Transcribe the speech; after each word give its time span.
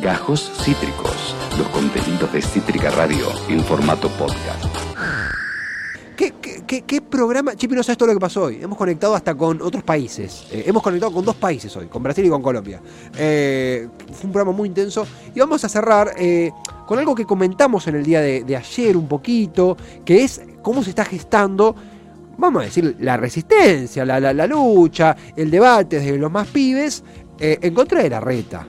Gajos 0.00 0.50
Cítricos, 0.62 1.34
los 1.58 1.68
contenidos 1.68 2.32
de 2.32 2.40
Cítrica 2.40 2.88
Radio 2.90 3.26
en 3.50 3.62
formato 3.62 4.08
podcast. 4.08 4.64
¿Qué, 6.16 7.02
programa? 7.02 7.54
Chipi, 7.54 7.74
no 7.74 7.82
sabes 7.82 7.98
todo 7.98 8.08
lo 8.08 8.14
que 8.14 8.20
pasó 8.20 8.44
hoy. 8.44 8.60
Hemos 8.62 8.78
conectado 8.78 9.14
hasta 9.14 9.34
con 9.34 9.60
otros 9.60 9.82
países. 9.82 10.46
Eh, 10.52 10.62
hemos 10.66 10.82
conectado 10.82 11.12
con 11.12 11.24
dos 11.24 11.36
países 11.36 11.76
hoy, 11.76 11.86
con 11.86 12.02
Brasil 12.02 12.24
y 12.24 12.30
con 12.30 12.40
Colombia. 12.40 12.80
Eh, 13.14 13.88
fue 14.12 14.26
un 14.26 14.32
programa 14.32 14.56
muy 14.56 14.68
intenso. 14.68 15.06
Y 15.34 15.40
vamos 15.40 15.62
a 15.64 15.68
cerrar 15.68 16.12
eh, 16.16 16.50
con 16.86 16.98
algo 16.98 17.14
que 17.14 17.26
comentamos 17.26 17.86
en 17.86 17.96
el 17.96 18.04
día 18.04 18.22
de, 18.22 18.56
ayer 18.56 18.96
un 18.96 19.08
poquito, 19.08 19.76
que 20.04 20.24
es 20.24 20.40
cómo 20.62 20.82
se 20.82 20.90
está 20.90 21.04
gestando 21.04 21.74
vamos 22.38 22.62
a 22.62 22.64
decir, 22.64 22.96
la 23.00 23.18
resistencia, 23.18 24.06
la, 24.06 24.46
lucha, 24.46 25.14
el 25.36 25.50
debate 25.50 26.00
desde 26.00 26.16
los 26.16 26.32
más 26.32 26.48
pibes 26.48 27.04
en 27.38 27.74
contra 27.74 28.02
de 28.02 28.08
la 28.08 28.20
reta. 28.20 28.66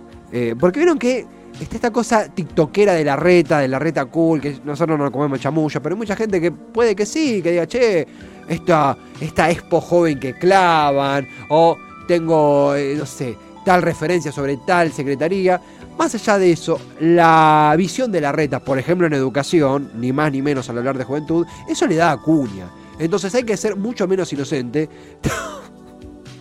Porque 0.59 0.79
vieron 0.79 0.97
que 0.97 1.25
está 1.59 1.75
esta 1.75 1.91
cosa 1.91 2.29
tiktokera 2.29 2.93
de 2.93 3.03
la 3.03 3.15
reta, 3.15 3.59
de 3.59 3.67
la 3.67 3.79
reta 3.79 4.05
cool, 4.05 4.41
que 4.41 4.59
nosotros 4.63 4.97
no 4.97 5.11
comemos 5.11 5.39
chamullo, 5.39 5.81
pero 5.81 5.95
hay 5.95 5.99
mucha 5.99 6.15
gente 6.15 6.39
que 6.39 6.51
puede 6.51 6.95
que 6.95 7.05
sí, 7.05 7.41
que 7.41 7.51
diga, 7.51 7.67
che, 7.67 8.07
esta, 8.47 8.97
esta 9.19 9.49
expo 9.49 9.81
joven 9.81 10.19
que 10.19 10.37
clavan, 10.37 11.27
o 11.49 11.77
tengo, 12.07 12.75
eh, 12.75 12.95
no 12.97 13.05
sé, 13.05 13.37
tal 13.65 13.81
referencia 13.81 14.31
sobre 14.31 14.57
tal 14.57 14.91
secretaría. 14.91 15.61
Más 15.97 16.15
allá 16.15 16.37
de 16.37 16.51
eso, 16.51 16.79
la 16.99 17.73
visión 17.77 18.11
de 18.11 18.21
la 18.21 18.31
reta, 18.31 18.59
por 18.59 18.79
ejemplo 18.79 19.05
en 19.07 19.13
educación, 19.13 19.91
ni 19.95 20.11
más 20.11 20.31
ni 20.31 20.41
menos 20.41 20.69
al 20.69 20.77
hablar 20.79 20.97
de 20.97 21.03
juventud, 21.03 21.45
eso 21.69 21.85
le 21.85 21.95
da 21.95 22.11
a 22.11 22.17
cuña. 22.17 22.67
Entonces 22.97 23.33
hay 23.35 23.43
que 23.43 23.57
ser 23.57 23.75
mucho 23.75 24.07
menos 24.07 24.31
inocente. 24.33 24.89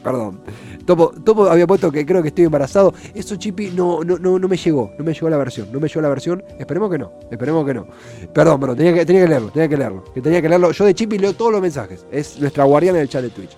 Perdón. 0.03 0.41
Topo, 0.87 1.45
había 1.51 1.67
puesto 1.67 1.93
que 1.93 2.05
creo 2.05 2.23
que 2.23 2.29
estoy 2.29 2.45
embarazado. 2.45 2.95
Eso, 3.15 3.37
Chipi, 3.37 3.71
no, 3.71 4.03
no, 4.03 4.19
no, 4.19 4.39
no 4.39 4.49
me 4.49 4.57
llegó. 4.57 4.93
No 4.99 5.05
me 5.05 5.13
llegó 5.13 5.31
la 5.31 5.37
versión. 5.37 5.69
No 5.73 5.81
me 5.81 5.89
llegó 5.89 6.01
la 6.01 6.09
versión. 6.09 6.43
Esperemos 6.59 6.91
que 6.91 6.99
no. 6.99 7.13
Esperemos 7.31 7.67
que 7.67 7.75
no. 7.75 7.87
Perdón, 8.33 8.61
pero 8.61 8.77
tenía 8.77 8.95
que, 8.95 9.07
tenía 9.07 9.23
que 9.23 9.29
leerlo. 9.29 9.51
Tenía 9.51 9.69
que 9.69 9.77
leerlo. 9.77 10.05
Que 10.13 10.21
tenía 10.21 10.43
que 10.43 10.49
leerlo. 10.49 10.73
Yo 10.73 10.85
de 10.85 10.95
Chipi 10.95 11.19
leo 11.19 11.35
todos 11.35 11.53
los 11.53 11.61
mensajes. 11.61 12.07
Es 12.11 12.39
nuestra 12.41 12.65
guardiana 12.65 12.99
del 12.99 13.09
chat 13.09 13.23
de 13.23 13.31
Twitch 13.31 13.57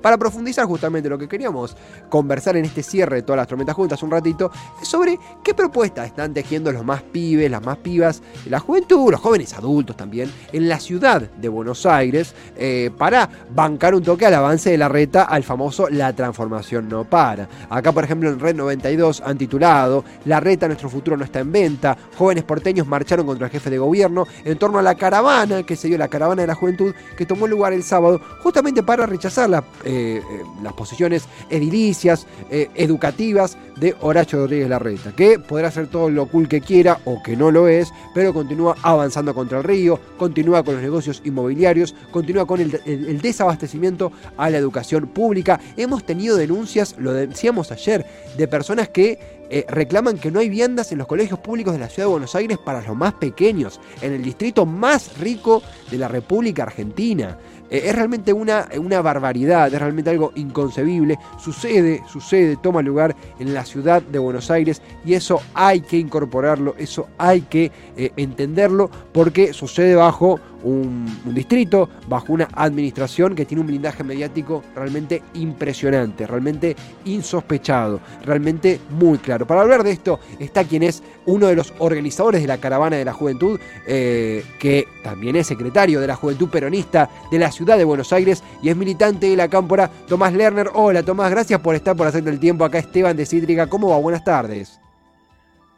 para 0.00 0.18
profundizar 0.18 0.66
justamente 0.66 1.08
lo 1.08 1.18
que 1.18 1.28
queríamos 1.28 1.76
conversar 2.08 2.56
en 2.56 2.64
este 2.64 2.82
cierre 2.82 3.16
de 3.16 3.22
todas 3.22 3.38
las 3.38 3.48
tormentas 3.48 3.74
juntas 3.74 4.02
un 4.02 4.10
ratito, 4.10 4.50
sobre 4.82 5.18
qué 5.42 5.54
propuestas 5.54 6.06
están 6.06 6.32
tejiendo 6.34 6.72
los 6.72 6.84
más 6.84 7.02
pibes, 7.02 7.50
las 7.50 7.62
más 7.62 7.78
pibas, 7.78 8.22
la 8.46 8.60
juventud, 8.60 9.10
los 9.10 9.20
jóvenes 9.20 9.52
adultos 9.54 9.96
también, 9.96 10.30
en 10.52 10.68
la 10.68 10.80
ciudad 10.80 11.22
de 11.22 11.48
Buenos 11.48 11.86
Aires, 11.86 12.34
eh, 12.56 12.90
para 12.96 13.28
bancar 13.54 13.94
un 13.94 14.02
toque 14.02 14.26
al 14.26 14.34
avance 14.34 14.70
de 14.70 14.78
la 14.78 14.88
reta 14.88 15.22
al 15.24 15.42
famoso 15.44 15.88
La 15.88 16.12
transformación 16.14 16.88
no 16.88 17.04
para. 17.04 17.48
Acá, 17.68 17.92
por 17.92 18.04
ejemplo, 18.04 18.28
en 18.30 18.38
Red 18.38 18.56
92 18.56 19.22
han 19.24 19.38
titulado 19.38 20.04
La 20.24 20.40
reta, 20.40 20.66
nuestro 20.66 20.88
futuro 20.88 21.16
no 21.16 21.24
está 21.24 21.40
en 21.40 21.52
venta, 21.52 21.96
jóvenes 22.16 22.44
porteños 22.44 22.86
marcharon 22.86 23.26
contra 23.26 23.46
el 23.46 23.52
jefe 23.52 23.70
de 23.70 23.78
gobierno 23.78 24.26
en 24.44 24.58
torno 24.58 24.78
a 24.78 24.82
la 24.82 24.94
caravana 24.94 25.62
que 25.64 25.76
se 25.76 25.88
dio, 25.88 25.98
la 25.98 26.08
caravana 26.08 26.42
de 26.42 26.48
la 26.48 26.54
juventud, 26.54 26.94
que 27.16 27.26
tomó 27.26 27.46
lugar 27.46 27.72
el 27.72 27.82
sábado, 27.82 28.20
justamente 28.42 28.82
para 28.82 29.06
rechazar 29.06 29.48
la 29.48 29.64
eh, 29.90 30.18
eh, 30.18 30.42
las 30.62 30.72
posiciones 30.74 31.24
edilicias, 31.48 32.24
eh, 32.48 32.68
educativas 32.76 33.58
de 33.76 33.96
Horacio 34.00 34.38
Rodríguez 34.38 34.68
Larreta, 34.68 35.10
que 35.16 35.40
podrá 35.40 35.66
hacer 35.66 35.88
todo 35.88 36.08
lo 36.08 36.26
cool 36.26 36.46
que 36.46 36.60
quiera 36.60 37.00
o 37.06 37.20
que 37.24 37.36
no 37.36 37.50
lo 37.50 37.66
es, 37.66 37.92
pero 38.14 38.32
continúa 38.32 38.76
avanzando 38.82 39.34
contra 39.34 39.58
el 39.58 39.64
río, 39.64 39.98
continúa 40.16 40.62
con 40.62 40.74
los 40.74 40.82
negocios 40.84 41.22
inmobiliarios, 41.24 41.96
continúa 42.12 42.46
con 42.46 42.60
el, 42.60 43.20
desabastecimiento 43.20 44.12
a 44.36 44.48
la 44.48 44.58
educación 44.58 45.08
pública. 45.08 45.60
Hemos 45.76 46.06
tenido 46.06 46.36
denuncias, 46.36 46.94
lo 46.96 47.12
decíamos 47.12 47.72
ayer, 47.72 48.06
de 48.38 48.46
personas 48.46 48.90
que 48.90 49.39
reclaman 49.68 50.18
que 50.18 50.30
no 50.30 50.40
hay 50.40 50.48
viandas 50.48 50.92
en 50.92 50.98
los 50.98 51.06
colegios 51.06 51.38
públicos 51.40 51.72
de 51.72 51.80
la 51.80 51.88
ciudad 51.88 52.06
de 52.06 52.12
Buenos 52.12 52.34
Aires 52.34 52.58
para 52.58 52.82
los 52.82 52.96
más 52.96 53.14
pequeños, 53.14 53.80
en 54.00 54.12
el 54.12 54.22
distrito 54.22 54.64
más 54.66 55.18
rico 55.18 55.62
de 55.90 55.98
la 55.98 56.08
República 56.08 56.62
Argentina. 56.62 57.36
Eh, 57.70 57.82
es 57.84 57.94
realmente 57.94 58.32
una, 58.32 58.68
una 58.76 59.00
barbaridad, 59.00 59.72
es 59.72 59.80
realmente 59.80 60.10
algo 60.10 60.32
inconcebible. 60.34 61.18
Sucede, 61.38 62.02
sucede, 62.10 62.56
toma 62.56 62.82
lugar 62.82 63.14
en 63.38 63.54
la 63.54 63.64
ciudad 63.64 64.02
de 64.02 64.18
Buenos 64.18 64.50
Aires 64.50 64.82
y 65.04 65.14
eso 65.14 65.40
hay 65.54 65.80
que 65.80 65.96
incorporarlo, 65.96 66.74
eso 66.78 67.08
hay 67.16 67.42
que 67.42 67.70
eh, 67.96 68.12
entenderlo 68.16 68.90
porque 69.12 69.52
sucede 69.52 69.94
bajo 69.94 70.40
un, 70.62 71.06
distrito, 71.26 71.88
bajo 72.08 72.32
una 72.32 72.48
administración 72.52 73.34
que 73.34 73.44
tiene 73.44 73.60
un 73.60 73.66
blindaje 73.66 74.04
mediático 74.04 74.62
realmente 74.74 75.22
impresionante, 75.34 76.26
realmente 76.26 76.76
insospechado, 77.04 78.00
realmente 78.24 78.80
muy 78.90 79.18
claro. 79.18 79.46
Para 79.46 79.62
hablar 79.62 79.82
de 79.82 79.92
esto 79.92 80.20
está 80.38 80.64
quien 80.64 80.82
es 80.82 81.02
uno 81.26 81.46
de 81.46 81.56
los 81.56 81.72
organizadores 81.78 82.40
de 82.40 82.48
la 82.48 82.58
Caravana 82.58 82.96
de 82.96 83.04
la 83.04 83.12
Juventud, 83.12 83.58
eh, 83.86 84.44
que 84.58 84.86
también 85.02 85.36
es 85.36 85.46
secretario 85.46 86.00
de 86.00 86.06
la 86.06 86.16
Juventud 86.16 86.48
Peronista 86.48 87.08
de 87.30 87.38
la 87.38 87.50
ciudad 87.52 87.78
de 87.78 87.84
Buenos 87.84 88.12
Aires 88.12 88.42
y 88.62 88.68
es 88.68 88.76
militante 88.76 89.28
de 89.28 89.36
la 89.36 89.48
cámpora, 89.48 89.90
Tomás 90.08 90.32
Lerner. 90.32 90.70
Hola 90.74 91.02
Tomás, 91.02 91.30
gracias 91.30 91.60
por 91.60 91.74
estar, 91.74 91.96
por 91.96 92.06
hacerte 92.06 92.30
el 92.30 92.40
tiempo 92.40 92.64
acá, 92.64 92.78
Esteban 92.78 93.16
de 93.16 93.26
Cítrica. 93.26 93.66
¿Cómo 93.66 93.90
va? 93.90 93.98
Buenas 93.98 94.24
tardes. 94.24 94.80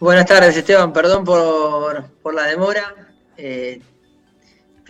Buenas 0.03 0.27
tardes, 0.27 0.57
Esteban. 0.57 0.93
Perdón 0.93 1.25
por, 1.25 2.35
la 2.35 2.43
demora. 2.47 2.93
Eh, 3.37 3.81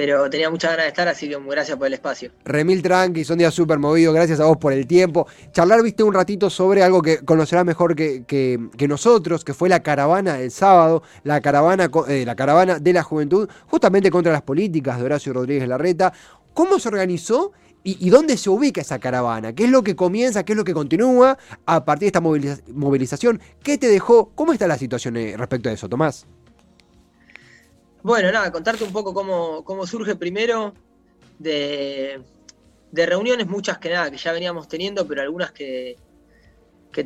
pero 0.04 0.28
tenía 0.28 0.50
muchas 0.50 0.72
ganas 0.72 0.86
de 0.86 0.88
estar, 0.88 1.06
así 1.06 1.28
que 1.28 1.38
gracias 1.38 1.78
por 1.78 1.86
el 1.86 1.92
espacio. 1.92 2.32
Remil 2.44 2.82
Tranqui, 2.82 3.22
son 3.24 3.38
días 3.38 3.54
súper 3.54 3.78
movidos, 3.78 4.12
gracias 4.12 4.40
a 4.40 4.46
vos 4.46 4.56
por 4.56 4.72
el 4.72 4.84
tiempo. 4.84 5.28
Charlar, 5.52 5.80
viste, 5.80 6.02
un 6.02 6.12
ratito 6.12 6.50
sobre 6.50 6.82
algo 6.82 7.00
que 7.02 7.18
conocerá 7.24 7.62
mejor 7.62 7.94
que, 7.94 8.24
que, 8.26 8.88
nosotros, 8.88 9.44
que 9.44 9.54
fue 9.54 9.68
la 9.68 9.80
caravana 9.84 10.38
del 10.38 10.50
sábado, 10.50 11.04
la 11.22 11.40
caravana, 11.40 11.88
eh, 12.08 12.24
la 12.26 12.34
caravana 12.34 12.80
de 12.80 12.92
la 12.92 13.04
juventud, 13.04 13.48
justamente 13.68 14.10
contra 14.10 14.32
las 14.32 14.42
políticas 14.42 14.98
de 14.98 15.04
Horacio 15.04 15.32
Rodríguez 15.34 15.68
Larreta. 15.68 16.12
¿Cómo 16.52 16.80
se 16.80 16.88
organizó 16.88 17.52
y, 17.84 18.10
dónde 18.10 18.36
se 18.36 18.50
ubica 18.50 18.80
esa 18.80 18.98
caravana? 18.98 19.52
¿Qué 19.52 19.66
es 19.66 19.70
lo 19.70 19.84
que 19.84 19.94
comienza, 19.94 20.42
qué 20.42 20.54
es 20.54 20.56
lo 20.56 20.64
que 20.64 20.74
continúa 20.74 21.38
a 21.64 21.84
partir 21.84 22.06
de 22.10 22.18
esta 22.18 22.20
movilización? 22.72 23.40
¿Qué 23.62 23.78
te 23.78 23.86
dejó? 23.86 24.32
¿Cómo 24.34 24.52
está 24.52 24.66
la 24.66 24.78
situación 24.78 25.16
eh, 25.16 25.36
respecto 25.36 25.68
a 25.68 25.72
eso, 25.72 25.88
Tomás? 25.88 26.26
Bueno, 28.02 28.32
nada, 28.32 28.50
contarte 28.50 28.82
un 28.84 28.92
poco 28.92 29.14
cómo, 29.14 29.86
surge 29.86 30.16
primero 30.16 30.74
de, 31.38 32.20
reuniones, 32.92 33.46
muchas 33.46 33.78
que 33.78 33.90
nada, 33.90 34.10
que 34.10 34.16
ya 34.16 34.32
veníamos 34.32 34.68
teniendo, 34.68 35.06
pero 35.06 35.22
algunas 35.22 35.52
que, 35.52 35.96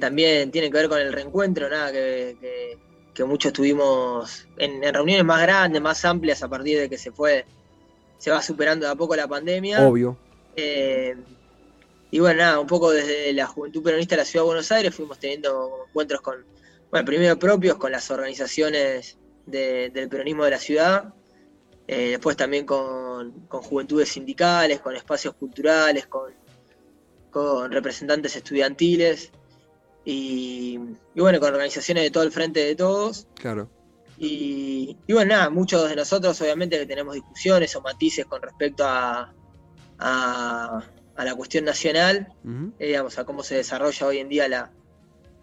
también 0.01 0.51
tienen 0.51 0.73
que 0.73 0.79
ver 0.79 0.89
con 0.89 0.99
el 0.99 1.12
reencuentro, 1.12 1.69
nada, 1.69 1.93
que, 1.93 2.79
muchos 3.27 3.53
tuvimos 3.53 4.47
en, 4.59 4.83
reuniones 4.93 5.25
más 5.25 5.43
grandes, 5.43 5.83
más 5.83 6.05
amplias 6.05 6.43
a 6.43 6.49
partir 6.49 6.79
de 6.79 6.89
que 6.89 6.99
se 6.99 7.13
fue, 7.13 7.45
se 8.19 8.31
va 8.31 8.43
superando 8.43 8.87
de 8.87 8.93
a 8.93 8.95
poco 8.95 9.17
la 9.17 9.28
pandemia. 9.28 9.87
Obvio. 9.87 10.17
Eh, 10.55 11.15
y 12.11 12.21
bueno, 12.21 12.39
nada, 12.39 12.61
un 12.61 12.67
poco 12.67 12.91
desde 12.91 13.33
la 13.34 13.47
Juventud 13.47 13.83
Peronista 13.83 14.15
de 14.15 14.23
la 14.23 14.25
Ciudad 14.25 14.45
de 14.45 14.47
Buenos 14.47 14.73
Aires 14.73 14.95
fuimos 14.95 15.19
teniendo 15.19 15.84
encuentros 15.89 16.21
con, 16.23 16.45
bueno, 16.91 17.05
primero 17.05 17.39
propios 17.39 17.77
con 17.77 17.93
las 17.93 18.11
organizaciones 18.11 19.19
del 19.47 20.09
peronismo 20.09 20.45
de 20.45 20.51
la 20.51 20.59
ciudad, 20.59 21.15
eh, 21.89 22.11
después 22.11 22.37
también 22.37 22.67
con, 22.67 23.47
juventudes 23.49 24.09
sindicales, 24.09 24.81
con 24.81 24.97
espacios 24.97 25.34
culturales, 25.34 26.07
con, 26.07 26.33
con 27.31 27.71
representantes 27.71 28.34
estudiantiles 28.34 29.31
y, 30.05 30.79
bueno, 31.15 31.39
con 31.41 31.53
organizaciones 31.53 32.05
de 32.05 32.11
todo 32.11 32.25
el 32.25 32.33
frente 32.33 32.61
de 32.61 32.75
todos. 32.75 33.29
Claro. 33.34 33.71
Y, 34.19 34.97
bueno, 35.09 35.34
nada, 35.34 35.51
muchos 35.51 35.89
de 35.89 35.95
nosotros 35.95 36.41
obviamente 36.41 36.78
que 36.78 36.87
tenemos 36.87 37.15
discusiones 37.15 37.75
o 37.77 37.83
matices 37.83 38.25
con 38.27 38.43
respecto 38.43 38.84
a, 38.84 39.33
a, 39.99 40.83
la 41.17 41.34
cuestión 41.34 41.65
nacional, 41.65 42.33
eh, 42.78 42.87
digamos, 42.87 43.19
a 43.19 43.25
cómo 43.25 43.43
se 43.43 43.57
desarrolla 43.57 44.07
hoy 44.07 44.19
en 44.19 44.28
día 44.28 44.49
la, 44.49 44.73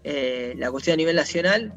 eh, 0.03 0.53
la 0.57 0.71
cuestión 0.71 0.95
a 0.95 0.97
nivel 0.97 1.15
nacional 1.15 1.73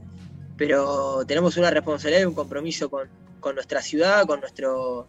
pero 0.56 1.24
tenemos 1.26 1.56
una 1.56 1.70
responsabilidad 1.70 2.22
y 2.22 2.26
un 2.26 2.34
compromiso 2.34 2.88
con, 2.88 3.08
nuestra 3.54 3.82
ciudad, 3.82 4.26
con, 4.26 4.40
nuestro, 4.40 5.06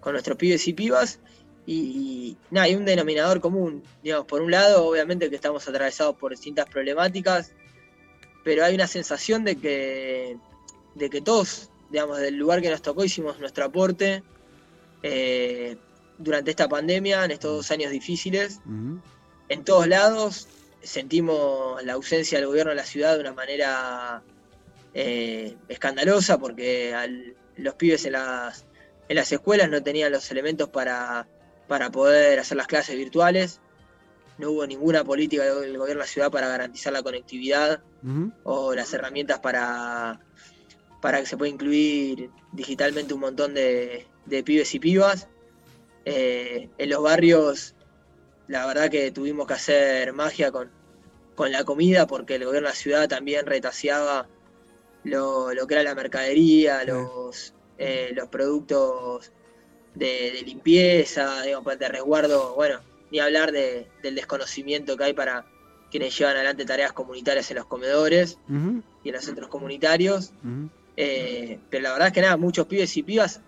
con 0.00 0.12
nuestros 0.12 0.36
pibes 0.36 0.66
y 0.66 0.72
pibas. 0.72 1.20
Y, 1.64 2.36
nada, 2.50 2.66
hay 2.66 2.74
un 2.74 2.84
denominador 2.84 3.40
común. 3.40 3.84
Digamos, 4.02 4.26
por 4.26 4.42
un 4.42 4.50
lado, 4.50 4.84
obviamente 4.84 5.30
que 5.30 5.36
estamos 5.36 5.68
atravesados 5.68 6.16
por 6.16 6.32
distintas 6.32 6.66
problemáticas, 6.68 7.52
pero 8.44 8.64
hay 8.64 8.74
una 8.74 8.88
sensación 8.88 9.44
de 9.44 9.56
que, 9.56 10.36
de 10.94 11.10
que 11.10 11.20
todos, 11.20 11.70
digamos, 11.90 12.18
del 12.18 12.36
lugar 12.36 12.62
que 12.62 12.70
nos 12.70 12.82
tocó, 12.82 13.04
hicimos 13.04 13.38
nuestro 13.38 13.64
aporte 13.64 14.24
eh, 15.02 15.76
durante 16.18 16.50
esta 16.50 16.68
pandemia, 16.68 17.24
en 17.24 17.30
estos 17.30 17.52
dos 17.52 17.70
años 17.70 17.92
difíciles. 17.92 18.58
En 19.48 19.64
todos 19.64 19.86
lados 19.86 20.48
sentimos 20.82 21.80
la 21.84 21.92
ausencia 21.92 22.38
del 22.38 22.48
gobierno 22.48 22.70
de 22.70 22.76
la 22.76 22.86
ciudad 22.86 23.14
de 23.14 23.20
una 23.20 23.34
manera 23.34 24.22
eh, 24.94 25.56
escandalosa 25.68 26.38
porque 26.38 26.94
los 27.56 27.74
pibes 27.74 28.04
en 28.04 28.12
las, 28.12 28.64
escuelas 29.08 29.70
no 29.70 29.82
tenían 29.82 30.12
los 30.12 30.30
elementos 30.30 30.68
para, 30.68 31.26
poder 31.92 32.38
hacer 32.38 32.56
las 32.56 32.66
clases 32.66 32.96
virtuales. 32.96 33.60
no 34.38 34.50
hubo 34.50 34.66
ninguna 34.66 35.04
política 35.04 35.44
del 35.44 35.78
gobierno 35.78 35.86
de 35.86 35.94
la 35.94 36.06
ciudad 36.06 36.30
para 36.30 36.48
garantizar 36.48 36.92
la 36.92 37.02
conectividad 37.02 37.82
o 38.42 38.74
las 38.74 38.92
herramientas 38.92 39.38
para, 39.40 40.20
para 41.02 41.20
que 41.20 41.26
se 41.26 41.36
pueda 41.36 41.50
incluir 41.50 42.30
digitalmente 42.52 43.12
un 43.12 43.20
montón 43.20 43.52
de, 43.52 44.06
pibes 44.44 44.74
y 44.74 44.78
pibas. 44.78 45.28
Eh, 46.04 46.70
en 46.78 46.90
los 46.90 47.02
barrios, 47.02 47.74
la 48.46 48.66
verdad 48.66 48.90
que 48.90 49.10
tuvimos 49.10 49.46
que 49.46 49.54
hacer 49.54 50.12
magia 50.12 50.50
con, 50.52 50.70
la 51.50 51.64
comida 51.64 52.06
porque 52.06 52.36
el 52.36 52.44
gobierno 52.44 52.68
de 52.68 52.72
la 52.72 52.78
ciudad 52.78 53.08
también 53.08 53.46
retaseaba 53.46 54.28
lo, 55.04 55.66
que 55.66 55.74
era 55.74 55.82
la 55.82 55.94
mercadería, 55.94 56.84
los, 56.84 57.54
eh, 57.78 58.12
los 58.14 58.28
productos 58.28 59.32
de, 59.94 60.42
limpieza, 60.44 61.42
de 61.42 61.88
resguardo, 61.88 62.54
bueno, 62.54 62.80
ni 63.10 63.18
hablar 63.18 63.52
del 63.52 64.14
desconocimiento 64.14 64.96
que 64.96 65.04
hay 65.04 65.12
para 65.12 65.46
quienes 65.90 66.16
llevan 66.16 66.36
adelante 66.36 66.64
tareas 66.64 66.92
comunitarias 66.92 67.50
en 67.50 67.58
los 67.58 67.66
comedores 67.66 68.38
y 68.48 69.08
en 69.08 69.14
los 69.14 69.24
centros 69.24 69.48
comunitarios. 69.48 70.32
Eh, 70.96 71.58
pero 71.68 71.82
la 71.82 71.92
verdad 71.92 72.08
es 72.08 72.14
que 72.14 72.20
nada, 72.22 72.36
muchos 72.36 72.66
pibes 72.66 72.96
y 72.96 73.02
pibas 73.02 73.40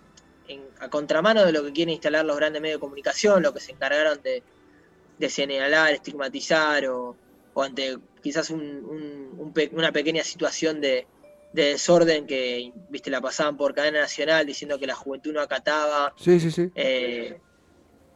a 0.79 0.89
contramano 0.89 1.45
de 1.45 1.51
lo 1.51 1.63
que 1.63 1.71
quieren 1.71 1.93
instalar 1.93 2.25
los 2.25 2.37
grandes 2.37 2.61
medios 2.61 2.77
de 2.77 2.81
comunicación, 2.81 3.41
lo 3.41 3.53
que 3.53 3.59
se 3.59 3.71
encargaron 3.71 4.19
de, 4.21 5.29
señalar, 5.29 5.93
estigmatizar 5.93 6.85
o, 6.87 7.15
ante 7.55 7.97
quizás 8.21 8.51
una 8.51 9.91
pequeña 9.91 10.23
situación 10.23 10.81
de, 10.81 11.07
desorden 11.55 12.27
que 12.27 12.71
viste 12.89 13.09
la 13.09 13.21
pasaban 13.21 13.57
por 13.57 13.73
cadena 13.73 14.01
nacional 14.01 14.45
diciendo 14.45 14.77
que 14.77 14.87
la 14.87 14.95
juventud 14.95 15.33
no 15.33 15.41
acataba. 15.41 16.13
Sí, 16.17 16.39
sí, 16.39 16.51
sí. 16.51 16.69
Eh, 16.75 17.39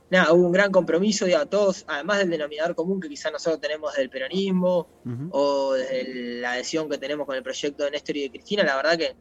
nada, 0.09 0.33
hubo 0.33 0.45
un 0.45 0.51
gran 0.51 0.71
compromiso, 0.71 1.25
de 1.25 1.37
todos, 1.49 1.85
además 1.87 2.19
del 2.19 2.29
denominador 2.29 2.75
común 2.75 2.99
que 2.99 3.09
quizás 3.09 3.31
nosotros 3.31 3.61
tenemos 3.61 3.95
del 3.95 4.09
peronismo 4.09 4.87
o 5.31 5.73
de 5.73 6.39
la 6.41 6.53
adhesión 6.53 6.89
que 6.89 6.97
tenemos 6.97 7.25
con 7.25 7.35
el 7.35 7.43
proyecto 7.43 7.85
de 7.85 7.91
Néstor 7.91 8.17
y 8.17 8.21
de 8.23 8.29
Cristina, 8.31 8.63
la 8.63 8.75
verdad 8.75 8.97
que 8.97 9.15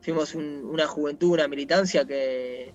fuimos 0.00 0.34
una 0.34 0.86
juventud, 0.86 1.32
una 1.32 1.48
militancia 1.48 2.04
que, 2.04 2.72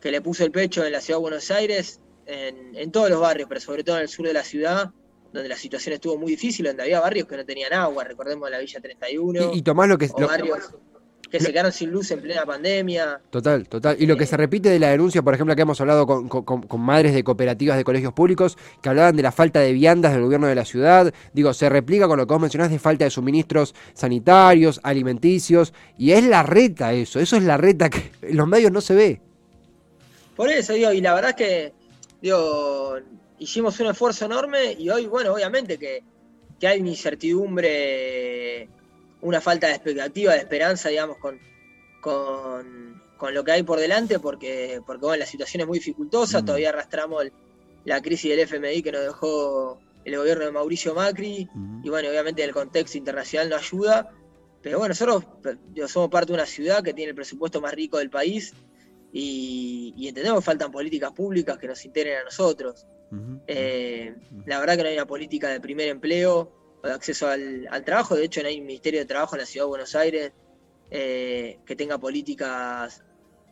que, 0.00 0.10
le 0.10 0.20
puso 0.20 0.44
el 0.44 0.50
pecho 0.50 0.84
en 0.84 0.92
la 0.92 1.00
ciudad 1.00 1.18
de 1.18 1.22
Buenos 1.22 1.50
Aires, 1.50 2.00
en, 2.26 2.90
todos 2.90 3.10
los 3.10 3.20
barrios, 3.20 3.48
pero 3.48 3.60
sobre 3.60 3.84
todo 3.84 3.96
en 3.96 4.02
el 4.02 4.08
sur 4.08 4.26
de 4.26 4.32
la 4.32 4.42
ciudad, 4.42 4.90
donde 5.36 5.48
la 5.48 5.56
situación 5.56 5.94
estuvo 5.94 6.18
muy 6.18 6.32
difícil, 6.32 6.66
donde 6.66 6.82
había 6.82 7.00
barrios 7.00 7.26
que 7.28 7.36
no 7.36 7.44
tenían 7.44 7.72
agua, 7.72 8.04
recordemos 8.04 8.50
la 8.50 8.58
Villa 8.58 8.80
31. 8.80 9.52
Y, 9.52 9.58
y 9.58 9.62
Tomás 9.62 9.88
lo 9.88 9.98
que... 9.98 10.08
barrios 10.18 10.74
que 11.30 11.40
se 11.40 11.52
quedaron 11.52 11.72
sin 11.72 11.90
luz 11.90 12.10
en 12.10 12.20
plena 12.20 12.44
pandemia. 12.44 13.20
Total, 13.30 13.68
total. 13.68 13.96
Y 13.98 14.06
lo 14.06 14.16
que 14.16 14.24
eh, 14.24 14.26
se 14.26 14.36
repite 14.36 14.70
de 14.70 14.78
la 14.78 14.90
denuncia, 14.90 15.22
por 15.22 15.34
ejemplo, 15.34 15.54
que 15.56 15.62
hemos 15.62 15.80
hablado 15.80 16.06
con, 16.06 16.80
madres 16.80 17.14
de 17.14 17.24
cooperativas 17.24 17.76
de 17.76 17.84
colegios 17.84 18.12
públicos 18.12 18.56
que 18.80 18.88
hablaban 18.88 19.16
de 19.16 19.22
la 19.22 19.32
falta 19.32 19.60
de 19.60 19.72
viandas 19.72 20.12
del 20.12 20.22
gobierno 20.22 20.46
de 20.46 20.54
la 20.54 20.64
ciudad, 20.64 21.12
digo, 21.32 21.52
se 21.52 21.68
replica 21.68 22.06
con 22.06 22.18
lo 22.18 22.26
que 22.26 22.34
vos 22.34 22.40
mencionás 22.40 22.70
de 22.70 22.78
falta 22.78 23.04
de 23.04 23.10
suministros 23.10 23.74
sanitarios, 23.94 24.80
alimenticios, 24.82 25.72
y 25.98 26.12
es 26.12 26.24
la 26.24 26.42
reta 26.42 26.92
eso, 26.92 27.18
eso 27.20 27.36
es 27.36 27.42
la 27.42 27.56
reta 27.56 27.90
que 27.90 28.12
en 28.22 28.36
los 28.36 28.46
medios 28.46 28.70
no 28.70 28.80
se 28.80 28.94
ve. 28.94 29.20
Por 30.36 30.50
eso, 30.50 30.74
digo, 30.74 30.92
y 30.92 31.00
la 31.00 31.14
verdad 31.14 31.30
es 31.30 31.36
que, 31.36 31.72
digo, 32.20 32.96
hicimos 33.38 33.78
un 33.80 33.88
esfuerzo 33.88 34.24
enorme 34.24 34.72
y 34.72 34.88
hoy, 34.90 35.06
bueno, 35.06 35.34
obviamente 35.34 35.78
que, 35.78 36.02
que 36.58 36.66
hay 36.66 36.80
una 36.80 36.90
incertidumbre 36.90 38.68
una 39.20 39.40
falta 39.40 39.66
de 39.66 39.74
expectativa, 39.74 40.32
de 40.32 40.38
esperanza, 40.38 40.88
digamos, 40.88 41.16
con, 41.18 41.38
con, 42.00 43.34
lo 43.34 43.44
que 43.44 43.52
hay 43.52 43.62
por 43.62 43.80
delante, 43.80 44.20
porque, 44.20 44.80
porque 44.86 45.04
bueno, 45.04 45.20
la 45.20 45.26
situación 45.26 45.62
es 45.62 45.66
muy 45.66 45.78
dificultosa, 45.78 46.42
mm. 46.42 46.44
todavía 46.44 46.68
arrastramos 46.68 47.24
la 47.84 48.00
crisis 48.00 48.30
del 48.30 48.40
FMI 48.40 48.82
que 48.82 48.92
nos 48.92 49.02
dejó 49.02 49.80
el 50.04 50.16
gobierno 50.16 50.44
de 50.44 50.52
Mauricio 50.52 50.94
Macri, 50.94 51.48
mm. 51.52 51.84
y 51.84 51.88
bueno, 51.88 52.08
obviamente 52.08 52.44
el 52.44 52.52
contexto 52.52 52.98
internacional 52.98 53.48
no 53.48 53.56
ayuda, 53.56 54.12
pero 54.62 54.78
bueno, 54.78 54.90
nosotros 54.90 55.24
somos 55.90 56.08
parte 56.10 56.28
de 56.28 56.34
una 56.34 56.46
ciudad 56.46 56.82
que 56.82 56.94
tiene 56.94 57.10
el 57.10 57.16
presupuesto 57.16 57.60
más 57.60 57.74
rico 57.74 57.98
del 57.98 58.10
país, 58.10 58.54
y, 59.12 60.06
entendemos 60.06 60.40
que 60.40 60.44
faltan 60.44 60.70
políticas 60.70 61.10
públicas 61.12 61.56
que 61.58 61.66
nos 61.66 61.84
integren 61.84 62.18
a 62.18 62.24
nosotros. 62.24 62.86
Eh, 63.46 64.14
la 64.46 64.58
verdad 64.60 64.76
que 64.76 64.82
no 64.82 64.88
hay 64.88 64.94
una 64.94 65.06
política 65.06 65.48
de 65.48 65.60
primer 65.60 65.88
empleo, 65.88 66.52
de 66.82 66.92
acceso 66.92 67.28
al, 67.28 67.84
trabajo. 67.84 68.16
De 68.16 68.24
hecho, 68.24 68.42
no 68.42 68.48
hay 68.48 68.60
un 68.60 68.66
Ministerio 68.66 69.00
de 69.00 69.06
Trabajo 69.06 69.34
en 69.36 69.40
la 69.40 69.46
Ciudad 69.46 69.66
de 69.66 69.68
Buenos 69.68 69.94
Aires 69.94 70.32
eh, 70.90 71.58
que 71.66 71.76
tenga 71.76 71.98
políticas 71.98 73.02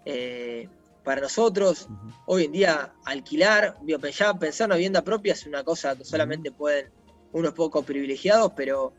eh, 0.05 0.69
para 1.03 1.21
nosotros. 1.21 1.89
Hoy 2.27 2.45
en 2.45 2.53
día, 2.53 2.95
alquilar, 3.05 3.77
ya 3.87 4.35
pensar 4.35 4.65
en 4.65 4.71
una 4.71 4.77
vivienda 4.77 5.03
propia 5.03 5.33
es 5.33 5.47
una 5.47 5.65
cosa 5.65 5.97
que 5.97 6.05
solamente 6.05 6.51
pueden 6.53 6.91
unos 7.33 7.53
pocos 7.53 7.85
privilegiados, 7.85 8.53
pero 8.57 8.93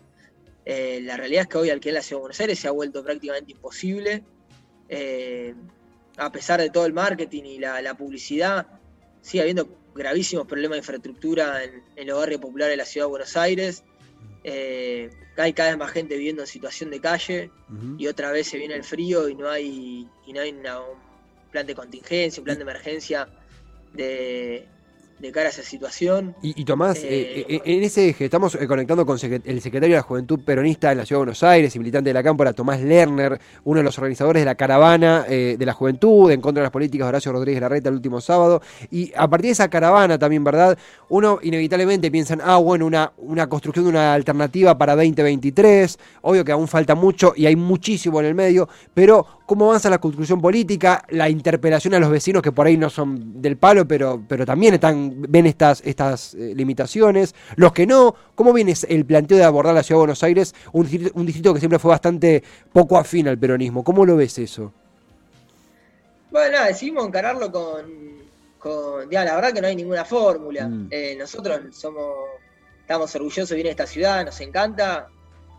la 0.65 1.15
realidad 1.15 1.43
es 1.43 1.47
que 1.47 1.57
hoy 1.57 1.69
alquilar 1.69 1.91
en 1.91 1.95
la 1.95 2.01
Ciudad 2.01 2.19
de 2.19 2.21
Buenos 2.21 2.39
Aires 2.39 2.59
se 2.59 2.67
ha 2.67 2.71
vuelto 2.71 3.03
prácticamente 3.03 3.51
imposible. 3.51 4.23
a 6.17 6.31
pesar 6.31 6.59
de 6.59 6.69
todo 6.69 6.85
el 6.85 6.93
marketing 6.93 7.43
y 7.43 7.59
la, 7.59 7.93
publicidad, 7.95 8.67
sigue 9.21 9.41
habiendo 9.41 9.67
gravísimos 9.95 10.45
problemas 10.45 10.75
de 10.75 10.79
infraestructura 10.79 11.63
en, 11.63 11.83
en 11.95 12.07
los 12.07 12.19
barrios 12.19 12.41
populares 12.41 12.73
de 12.73 12.77
la 12.77 12.85
Ciudad 12.85 13.07
de 13.07 13.09
Buenos 13.09 13.37
Aires. 13.37 13.83
Eh, 14.43 15.09
hay 15.37 15.53
cada 15.53 15.69
vez 15.69 15.77
más 15.79 15.91
gente 15.91 16.15
viviendo 16.15 16.43
en 16.43 16.47
situación 16.47 16.91
de 16.91 16.99
calle 16.99 17.49
y 17.97 18.05
otra 18.05 18.31
vez 18.31 18.47
se 18.47 18.57
viene 18.57 18.75
el 18.75 18.83
frío 18.83 19.27
y 19.27 19.33
no 19.33 19.49
hay, 19.49 20.07
y 20.27 20.33
no 20.33 20.41
hay 20.41 20.51
un 20.51 20.61
plan 21.51 21.65
de 21.65 21.73
contingencia, 21.73 22.41
un 22.41 22.45
plan 22.45 22.57
de 22.57 22.61
emergencia 22.61 23.27
de, 23.93 24.67
de 25.19 25.31
cara 25.31 25.47
a 25.47 25.49
esa 25.49 25.63
situación. 25.63 26.35
Y, 26.41 26.65
Tomás, 26.65 26.97
eh, 26.97 27.45
eh, 27.47 27.61
en 27.63 27.83
ese 27.83 28.09
eje, 28.09 28.25
estamos 28.25 28.55
eh, 28.55 28.67
conectando 28.67 29.05
con 29.05 29.17
el 29.17 29.61
secretario 29.61 29.95
de 29.95 30.01
la 30.01 30.01
Juventud 30.01 30.41
Peronista 30.43 30.91
en 30.91 30.97
la 30.97 31.05
Ciudad 31.05 31.19
de 31.19 31.25
Buenos 31.25 31.43
Aires 31.43 31.75
y 31.75 31.79
militante 31.79 32.09
de 32.09 32.13
la 32.13 32.23
Cámpora, 32.23 32.51
Tomás 32.51 32.81
Lerner, 32.81 33.39
uno 33.63 33.77
de 33.79 33.83
los 33.83 33.97
organizadores 33.97 34.41
de 34.41 34.45
la 34.45 34.55
caravana 34.55 35.23
de 35.23 35.65
la 35.65 35.73
juventud 35.73 36.31
en 36.31 36.41
contra 36.41 36.61
de 36.61 36.65
las 36.65 36.71
políticas 36.71 37.05
de 37.05 37.09
Horacio 37.09 37.31
Rodríguez 37.31 37.61
Larreta 37.61 37.89
el 37.89 37.95
último 37.95 38.19
sábado. 38.19 38.61
Y 38.91 39.11
a 39.15 39.29
partir 39.29 39.47
de 39.49 39.53
esa 39.53 39.69
caravana 39.69 40.19
también, 40.19 40.43
¿verdad? 40.43 40.77
Uno 41.09 41.39
inevitablemente 41.41 42.11
piensa 42.11 42.33
en, 42.33 42.41
ah, 42.43 42.57
bueno, 42.57 42.85
una, 42.85 43.13
una 43.17 43.47
construcción 43.47 43.85
de 43.85 43.91
una 43.91 44.13
alternativa 44.13 44.77
para 44.77 44.95
2023. 44.95 45.97
Obvio 46.21 46.43
que 46.43 46.51
aún 46.51 46.67
falta 46.67 46.95
mucho 46.95 47.33
y 47.35 47.45
hay 47.45 47.55
muchísimo 47.55 48.19
en 48.19 48.27
el 48.27 48.35
medio, 48.35 48.67
pero 48.93 49.25
cómo 49.45 49.65
avanza 49.65 49.89
la 49.89 49.99
construcción 49.99 50.41
política, 50.41 51.03
la 51.09 51.29
interpelación 51.29 51.93
a 51.93 51.99
los 51.99 52.09
vecinos 52.09 52.41
que 52.41 52.51
por 52.51 52.67
ahí 52.67 52.77
no 52.77 52.89
son 52.89 53.41
del 53.41 53.57
palo, 53.57 53.87
pero, 53.87 54.23
pero 54.27 54.45
también 54.45 54.73
están, 54.73 55.21
ven 55.29 55.45
estas, 55.45 55.81
estas 55.85 56.33
eh, 56.33 56.53
limitaciones, 56.55 57.35
los 57.55 57.71
que 57.71 57.85
no, 57.85 58.15
cómo 58.33 58.53
viene 58.53 58.73
el 58.89 59.05
planteo 59.05 59.37
de 59.37 59.43
abordar 59.43 59.75
la 59.75 59.83
ciudad 59.83 59.97
de 59.97 60.01
Buenos 60.01 60.23
Aires, 60.23 60.55
un 60.73 61.25
distrito, 61.25 61.53
que 61.53 61.59
siempre 61.59 61.79
fue 61.79 61.89
bastante 61.89 62.43
poco 62.73 62.97
afín 62.97 63.27
al 63.27 63.37
peronismo, 63.37 63.83
¿cómo 63.83 64.05
lo 64.05 64.15
ves 64.15 64.37
eso? 64.39 64.73
Bueno, 66.31 66.51
nada, 66.51 66.67
decidimos 66.67 67.07
encararlo 67.07 67.51
con, 67.51 67.85
con 68.57 69.09
ya, 69.09 69.23
la 69.23 69.35
verdad 69.35 69.53
que 69.53 69.61
no 69.61 69.67
hay 69.67 69.75
ninguna 69.75 70.03
fórmula. 70.03 70.67
Mm. 70.67 70.87
Eh, 70.91 71.15
nosotros 71.17 71.61
somos, 71.71 72.13
estamos 72.81 73.15
orgullosos 73.15 73.49
de 73.49 73.55
vivir 73.55 73.67
en 73.67 73.71
esta 73.71 73.87
ciudad, 73.87 74.25
nos 74.25 74.41
encanta. 74.41 75.07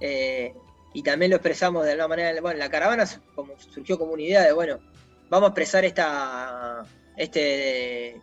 Eh, 0.01 0.53
y 0.97 1.03
también 1.03 1.31
lo 1.31 1.37
expresamos 1.37 1.85
de 1.85 1.91
alguna 1.91 2.09
manera, 2.09 2.41
bueno, 2.41 2.59
la 2.59 2.71
caravana 2.71 3.05
como, 3.35 3.53
surgió 3.59 3.99
como 3.99 4.15
una 4.15 4.23
idea 4.23 4.43
de, 4.45 4.53
bueno, 4.53 4.81
vamos 5.29 5.49
a 5.49 5.51
expresar 5.51 5.85
esta, 5.85 6.87
este, 7.15 8.23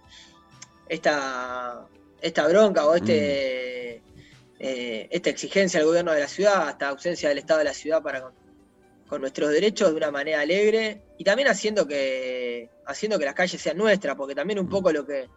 esta, 0.89 1.87
esta 2.19 2.47
bronca 2.47 2.87
o 2.87 2.95
este, 2.95 4.01
mm. 4.03 4.53
eh, 4.57 5.07
esta 5.11 5.29
exigencia 5.29 5.79
del 5.79 5.87
gobierno 5.87 6.13
de 6.13 6.21
la 6.21 6.27
ciudad, 6.27 6.71
esta 6.71 6.89
ausencia 6.89 7.29
del 7.29 7.37
Estado 7.37 7.59
de 7.59 7.65
la 7.65 7.75
ciudad 7.75 8.01
para 8.01 8.31
con, 9.07 9.21
nuestros 9.21 9.51
derechos 9.51 9.91
de 9.91 9.95
una 9.95 10.09
manera 10.09 10.41
alegre 10.41 11.03
y 11.19 11.23
también 11.23 11.49
haciendo 11.49 11.87
que, 11.87 12.71
haciendo 12.87 13.19
que 13.19 13.25
las 13.25 13.35
calles 13.35 13.61
sean 13.61 13.77
nuestras, 13.77 14.15
porque 14.15 14.33
también 14.33 14.57
un 14.57 14.65
mm. 14.65 14.71
poco 14.71 14.91
lo 14.91 15.05
que, 15.05 15.29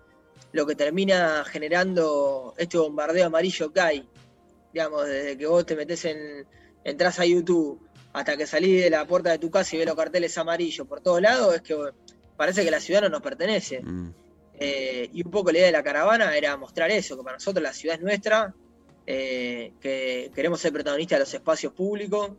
lo 0.52 0.64
que 0.64 0.74
termina 0.74 1.44
generando 1.44 2.54
este 2.56 2.78
bombardeo 2.78 3.26
amarillo 3.26 3.70
que 3.74 3.80
hay, 3.82 4.08
digamos, 4.72 5.04
desde 5.04 5.36
que 5.36 5.46
vos 5.46 5.66
te 5.66 5.76
metes 5.76 6.02
en 6.06 6.46
entras 6.86 7.18
a 7.18 7.26
YouTube 7.26 7.80
hasta 8.12 8.36
que 8.36 8.46
salís 8.46 8.84
de 8.84 8.90
la 8.90 9.06
puerta 9.06 9.30
de 9.30 9.38
tu 9.38 9.50
casa 9.50 9.74
y 9.74 9.78
ves 9.80 9.88
los 9.88 9.96
carteles 9.96 10.38
amarillos 10.38 10.86
por 10.86 11.00
todos 11.00 11.20
lados, 11.20 11.56
es 11.56 11.62
que 11.62 11.76
parece 12.36 12.64
que 12.64 12.70
la 12.70 12.80
ciudad 12.80 13.02
no 13.02 13.08
nos 13.08 13.22
pertenece. 13.22 13.82
Mm. 13.82 14.14
Eh, 14.58 15.10
y 15.12 15.22
un 15.24 15.30
poco 15.30 15.50
la 15.50 15.58
idea 15.58 15.66
de 15.66 15.72
la 15.72 15.82
caravana 15.82 16.34
era 16.36 16.56
mostrar 16.56 16.90
eso, 16.92 17.16
que 17.16 17.24
para 17.24 17.36
nosotros 17.36 17.62
la 17.62 17.72
ciudad 17.72 17.96
es 17.96 18.02
nuestra, 18.02 18.54
eh, 19.04 19.72
que 19.80 20.30
queremos 20.34 20.60
ser 20.60 20.72
protagonistas 20.72 21.18
de 21.18 21.20
los 21.24 21.34
espacios 21.34 21.72
públicos. 21.72 22.30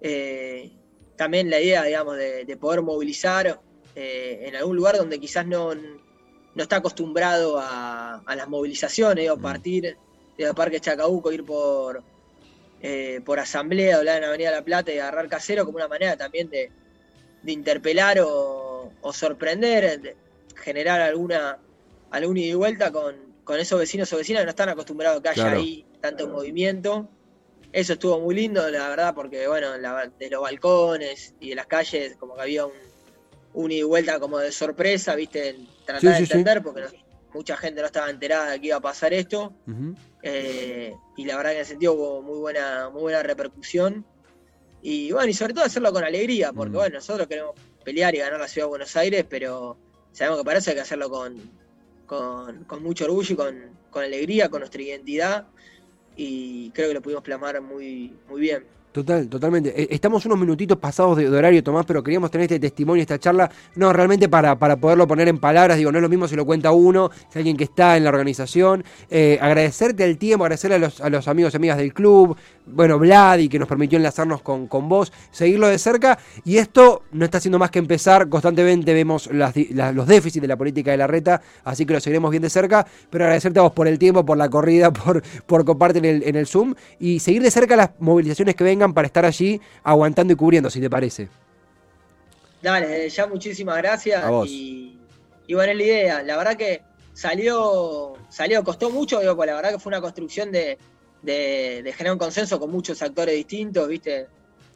Eh, 0.00 0.70
también 1.16 1.50
la 1.50 1.60
idea, 1.60 1.82
digamos, 1.82 2.16
de, 2.16 2.56
poder 2.60 2.80
movilizar 2.80 3.60
en 3.96 4.56
algún 4.56 4.76
lugar 4.76 4.96
donde 4.96 5.20
quizás 5.20 5.46
no, 5.46 5.74
no 5.74 6.62
está 6.62 6.76
acostumbrado 6.76 7.58
a, 7.58 8.22
las 8.36 8.48
movilizaciones, 8.48 9.28
o 9.30 9.36
mm. 9.36 9.42
partir 9.42 9.96
de 10.38 10.54
Parque 10.54 10.80
Chacabuco, 10.80 11.30
ir 11.32 11.44
por, 11.44 12.02
eh, 12.86 13.22
por 13.24 13.40
asamblea, 13.40 13.96
hablar 13.96 14.18
en 14.18 14.24
Avenida 14.24 14.50
La 14.50 14.62
Plata 14.62 14.92
y 14.92 14.98
agarrar 14.98 15.26
casero 15.26 15.64
como 15.64 15.76
una 15.76 15.88
manera 15.88 16.18
también 16.18 16.50
de, 16.50 16.70
interpelar 17.46 18.18
o, 18.20 18.92
sorprender, 19.10 20.14
generar 20.54 21.00
alguna, 21.00 21.56
alguna 22.10 22.40
ida 22.40 22.50
y 22.50 22.54
vuelta 22.54 22.92
con, 22.92 23.16
con 23.42 23.58
esos 23.58 23.78
vecinos 23.78 24.12
o 24.12 24.18
vecinas 24.18 24.42
que 24.42 24.44
no 24.44 24.50
están 24.50 24.68
acostumbrados 24.68 25.20
a 25.20 25.22
que 25.22 25.28
haya 25.30 25.52
ahí 25.52 25.86
tanto 26.02 26.28
movimiento. 26.28 27.08
Eso 27.72 27.94
estuvo 27.94 28.20
muy 28.20 28.34
lindo, 28.34 28.68
la 28.68 28.90
verdad, 28.90 29.14
porque 29.14 29.48
bueno, 29.48 29.72
de 29.72 30.30
los 30.30 30.42
balcones 30.42 31.34
y 31.40 31.48
de 31.48 31.54
las 31.54 31.66
calles, 31.66 32.16
como 32.16 32.34
que 32.34 32.42
había 32.42 32.66
un, 32.66 32.72
un 33.54 33.72
y 33.72 33.82
vuelta 33.82 34.20
como 34.20 34.36
de 34.40 34.52
sorpresa, 34.52 35.14
viste, 35.14 35.56
tratar 35.86 36.02
de 36.02 36.18
entender, 36.18 36.62
porque 36.62 36.84
mucha 37.32 37.56
gente 37.56 37.80
no 37.80 37.86
estaba 37.86 38.10
enterada 38.10 38.50
de 38.50 38.60
que 38.60 38.66
iba 38.66 38.76
a 38.76 38.80
pasar 38.80 39.14
esto. 39.14 39.54
Eh, 40.26 40.96
y 41.18 41.24
la 41.26 41.36
verdad 41.36 41.50
que 41.50 41.56
en 41.56 41.62
ese 41.62 41.70
sentido 41.72 41.92
hubo 41.92 42.22
muy 42.22 42.38
buena, 42.38 42.88
muy 42.88 43.02
buena 43.02 43.22
repercusión. 43.22 44.06
Y 44.80 45.12
bueno, 45.12 45.28
y 45.28 45.34
sobre 45.34 45.52
todo 45.52 45.64
hacerlo 45.64 45.92
con 45.92 46.02
alegría, 46.02 46.52
porque 46.52 46.76
bueno, 46.76 46.94
nosotros 46.94 47.28
queremos 47.28 47.54
pelear 47.84 48.14
y 48.14 48.18
ganar 48.18 48.40
la 48.40 48.48
ciudad 48.48 48.66
de 48.66 48.70
Buenos 48.70 48.96
Aires, 48.96 49.26
pero 49.28 49.76
sabemos 50.12 50.38
que 50.40 50.44
para 50.44 50.58
eso 50.58 50.70
hay 50.70 50.76
que 50.76 50.82
hacerlo 50.82 51.10
con, 51.10 51.38
con, 52.06 52.82
mucho 52.82 53.04
orgullo 53.04 53.34
y 53.34 53.36
con, 53.36 53.78
con, 53.90 54.02
alegría, 54.02 54.48
con 54.48 54.60
nuestra 54.60 54.80
identidad, 54.80 55.46
y 56.16 56.70
creo 56.70 56.88
que 56.88 56.94
lo 56.94 57.02
pudimos 57.02 57.22
plasmar 57.22 57.60
muy, 57.60 58.16
muy 58.28 58.40
bien. 58.40 58.64
Total, 58.94 59.28
totalmente. 59.28 59.74
Eh, 59.74 59.88
estamos 59.90 60.24
unos 60.24 60.38
minutitos 60.38 60.78
pasados 60.78 61.16
de, 61.16 61.28
horario, 61.28 61.64
Tomás, 61.64 61.84
pero 61.84 62.00
queríamos 62.00 62.30
tener 62.30 62.44
este 62.44 62.60
testimonio, 62.60 63.02
esta 63.02 63.18
charla, 63.18 63.50
no, 63.74 63.92
realmente 63.92 64.28
para, 64.28 64.56
para 64.56 64.76
poderlo 64.76 65.08
poner 65.08 65.26
en 65.26 65.38
palabras, 65.38 65.78
digo, 65.78 65.90
no 65.90 65.98
es 65.98 66.02
lo 66.02 66.08
mismo 66.08 66.28
si 66.28 66.36
lo 66.36 66.46
cuenta 66.46 66.70
uno, 66.70 67.10
si 67.28 67.40
alguien 67.40 67.56
que 67.56 67.64
está 67.64 67.96
en 67.96 68.04
la 68.04 68.10
organización. 68.10 68.84
Eh, 69.10 69.36
agradecerte 69.42 70.04
el 70.04 70.16
tiempo, 70.16 70.44
agradecerle 70.44 70.76
a 70.76 70.78
los, 70.78 71.00
a 71.00 71.10
los 71.10 71.26
amigos 71.26 71.54
y 71.54 71.56
amigas 71.56 71.78
del 71.78 71.92
club, 71.92 72.36
bueno, 72.66 72.96
Vladi, 73.00 73.48
que 73.48 73.58
nos 73.58 73.66
permitió 73.66 73.96
enlazarnos 73.96 74.42
con, 74.42 74.68
con 74.68 74.88
vos, 74.88 75.12
seguirlo 75.32 75.66
de 75.66 75.78
cerca. 75.78 76.16
Y 76.44 76.58
esto 76.58 77.02
no 77.10 77.24
está 77.24 77.38
haciendo 77.38 77.58
más 77.58 77.72
que 77.72 77.80
empezar. 77.80 78.28
Constantemente 78.28 78.94
vemos 78.94 79.28
los 79.32 80.06
déficits 80.06 80.40
de 80.40 80.48
la 80.48 80.56
política 80.56 80.92
de 80.92 80.98
la 80.98 81.08
reta, 81.08 81.42
así 81.64 81.84
que 81.84 81.94
lo 81.94 82.00
seguiremos 82.00 82.30
bien 82.30 82.44
de 82.44 82.50
cerca. 82.50 82.86
Pero 83.10 83.24
agradecerte 83.24 83.58
a 83.58 83.62
vos 83.62 83.72
por 83.72 83.88
el 83.88 83.98
tiempo, 83.98 84.24
por 84.24 84.38
la 84.38 84.48
corrida, 84.48 84.92
por, 84.92 85.20
por 85.46 85.64
compartir 85.64 86.06
en 86.06 86.16
el, 86.16 86.28
en 86.28 86.36
el 86.36 86.46
Zoom 86.46 86.74
y 87.00 87.18
seguir 87.18 87.42
de 87.42 87.50
cerca 87.50 87.74
las 87.74 87.90
movilizaciones 87.98 88.54
que 88.54 88.62
vengan 88.62 88.83
para 88.92 89.06
estar 89.06 89.24
allí 89.24 89.60
aguantando 89.82 90.32
y 90.32 90.36
cubriendo, 90.36 90.68
si 90.68 90.80
te 90.80 90.90
parece. 90.90 91.28
Dale, 92.60 93.08
ya 93.08 93.26
muchísimas 93.26 93.76
gracias. 93.78 94.24
Y, 94.46 94.98
y 95.46 95.54
bueno, 95.54 95.72
es 95.72 95.78
la 95.78 95.84
idea. 95.84 96.22
La 96.22 96.36
verdad 96.36 96.56
que 96.56 96.82
salió, 97.12 98.14
salió, 98.28 98.64
costó 98.64 98.90
mucho, 98.90 99.20
digo, 99.20 99.36
pues 99.36 99.46
la 99.46 99.54
verdad 99.56 99.70
que 99.70 99.78
fue 99.78 99.90
una 99.90 100.00
construcción 100.00 100.50
de 100.50 100.78
de, 101.24 101.94
generar 101.96 102.12
un 102.12 102.18
consenso 102.18 102.60
con 102.60 102.70
muchos 102.70 103.00
actores 103.02 103.34
distintos, 103.34 103.88
¿viste? 103.88 104.26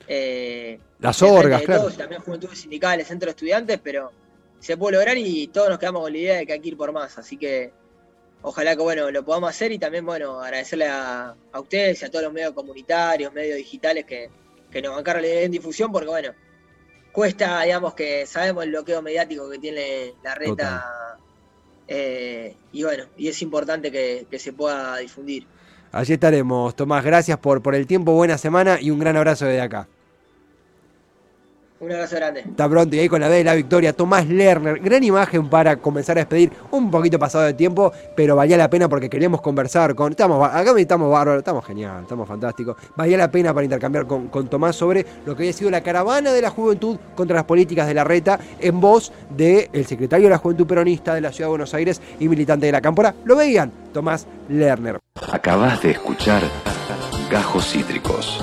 Eh, 0.07 0.79
Las 0.99 1.21
orgas, 1.23 1.62
claro. 1.62 1.91
también 1.91 2.23
juventudes 2.23 2.59
sindicales, 2.61 3.07
centro 3.07 3.27
de 3.27 3.31
estudiantes, 3.31 3.79
pero 3.83 4.11
se 4.59 4.77
puede 4.77 4.97
lograr 4.97 5.19
y 5.19 5.49
todos 5.49 5.69
nos 5.69 5.79
quedamos 5.79 6.03
con 6.03 6.12
la 6.12 6.19
idea 6.19 6.37
de 6.38 6.47
que 6.47 6.55
hay 6.55 6.61
que 6.61 6.69
ir 6.69 6.77
por 6.77 6.93
más. 6.93 7.19
Así 7.19 7.37
que 7.37 7.73
ojalá 8.42 8.76
que 8.76 8.83
bueno 8.83 9.11
lo 9.11 9.25
podamos 9.25 9.50
hacer 9.50 9.73
y 9.73 9.78
también 9.78 10.07
bueno 10.07 10.40
agradecerle 10.40 10.87
a, 10.88 11.35
ustedes 11.54 12.02
y 12.02 12.04
a 12.04 12.11
todos 12.11 12.25
los 12.25 12.33
medios 12.33 12.52
comunitarios, 12.52 13.33
medios 13.33 13.57
digitales 13.57 14.04
que, 14.04 14.30
que 14.71 14.83
nos 14.83 14.95
bancaron 14.95 15.23
la 15.23 15.28
en 15.28 15.50
difusión, 15.50 15.92
porque 15.92 16.09
bueno, 16.09 16.33
cuesta, 17.12 17.62
digamos 17.62 17.95
que 17.95 18.26
sabemos 18.26 18.64
el 18.64 18.71
bloqueo 18.71 19.02
mediático 19.02 19.49
que 19.50 19.59
tiene 19.59 20.14
la 20.23 20.35
reta. 20.35 21.18
Eh, 21.90 22.54
y 22.73 22.83
bueno, 22.83 23.04
y 23.16 23.28
es 23.28 23.40
importante 23.40 23.90
que 23.90 24.38
se 24.38 24.52
pueda 24.52 24.99
difundir. 24.99 25.47
Allí 25.92 26.12
estaremos, 26.12 26.76
Tomás. 26.76 27.04
Gracias 27.04 27.38
por, 27.38 27.62
por 27.62 27.75
el 27.75 27.87
tiempo, 27.87 28.12
buena 28.12 28.37
semana 28.37 28.78
y 28.80 28.90
un 28.90 28.99
gran 28.99 29.16
abrazo 29.16 29.47
desde 29.47 29.61
acá. 29.61 29.88
Un 31.81 31.93
abrazo 31.93 32.17
grande. 32.17 32.41
Está 32.41 32.69
pronto 32.69 32.97
y 32.97 32.99
ahí 32.99 33.09
con 33.09 33.21
la 33.21 33.29
B 33.29 33.37
de 33.37 33.45
la 33.45 33.55
victoria, 33.55 33.93
Tomás 33.93 34.27
Lerner. 34.27 34.81
Gran 34.81 35.05
imagen 35.05 35.49
para 35.49 35.77
comenzar 35.77 36.19
a 36.19 36.23
despedir. 36.23 36.51
Un 36.73 36.91
poquito 36.91 37.21
pasado 37.21 37.45
de 37.45 37.55
tiempo, 37.55 37.93
pero 38.17 38.35
valía 38.35 38.57
la 38.57 38.69
pena 38.69 38.89
porque 38.89 39.09
queríamos 39.09 39.41
conversar 39.41 39.95
con. 39.95 40.11
Estamos, 40.11 40.45
acá 40.45 40.73
estamos 40.77 41.11
bárbaros, 41.11 41.39
estamos 41.39 41.65
genial, 41.65 42.03
estamos 42.03 42.27
fantásticos. 42.27 42.77
Valía 42.97 43.17
la 43.17 43.31
pena 43.31 43.55
para 43.55 43.65
intercambiar 43.65 44.09
con, 44.09 44.27
con, 44.27 44.49
Tomás 44.49 44.75
sobre 44.75 45.07
lo 45.25 45.37
que 45.37 45.45
había 45.45 45.53
sido 45.53 45.71
la 45.71 45.81
caravana 45.81 46.33
de 46.33 46.43
la 46.43 46.51
juventud 46.51 46.99
contra 47.15 47.37
las 47.37 47.45
políticas 47.45 47.87
de 47.87 47.95
la 47.95 48.03
reta 48.03 48.41
en 48.59 48.81
voz 48.81 49.13
del 49.37 49.87
secretario 49.87 50.27
de 50.27 50.31
la 50.31 50.39
Juventud 50.39 50.67
Peronista 50.67 51.15
de 51.15 51.21
la 51.21 51.31
Ciudad 51.31 51.47
de 51.47 51.51
Buenos 51.51 51.75
Aires 51.75 52.03
y 52.19 52.29
militante 52.29 52.67
de 52.67 52.73
la 52.73 52.81
Cámpora. 52.81 53.15
Lo 53.25 53.37
veían, 53.37 53.71
Tomás 53.93 54.27
Lerner. 54.49 54.99
Acabas 55.31 55.81
de 55.83 55.93
escuchar 55.93 56.43
Gajos 57.31 57.71
Cítricos. 57.71 58.43